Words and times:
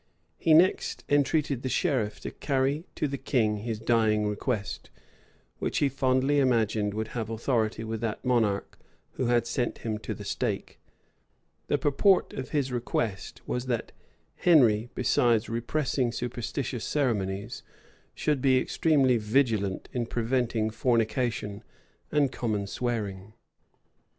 He 0.39 0.55
next 0.55 1.03
entreated 1.09 1.61
the 1.61 1.69
sheriff 1.69 2.19
to 2.21 2.31
carry 2.31 2.85
to 2.95 3.07
the 3.07 3.19
king 3.19 3.57
his 3.57 3.77
dying 3.77 4.25
request, 4.25 4.89
which 5.59 5.77
he 5.77 5.89
fondly 5.89 6.39
imagined 6.39 6.95
would 6.95 7.09
have 7.09 7.29
authority 7.29 7.83
with 7.83 8.01
that 8.01 8.25
monarch 8.25 8.79
who 9.11 9.27
had 9.27 9.45
sent 9.45 9.77
him 9.85 9.99
to 9.99 10.15
the 10.15 10.25
stake. 10.25 10.79
The 11.67 11.77
purport 11.77 12.33
of 12.33 12.49
his 12.49 12.71
request 12.71 13.41
was, 13.45 13.67
that 13.67 13.91
Henry, 14.37 14.89
besides 14.95 15.49
repressing 15.49 16.11
superstitious 16.11 16.83
ceremonies, 16.83 17.61
should 18.15 18.41
be 18.41 18.57
extremely 18.57 19.17
vigilant 19.17 19.87
in 19.93 20.07
preventing 20.07 20.71
fornication 20.71 21.61
and 22.11 22.31
common 22.31 22.65
swearing. 22.65 23.33